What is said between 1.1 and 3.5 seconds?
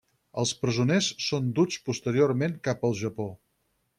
són duts posteriorment cap al Japó.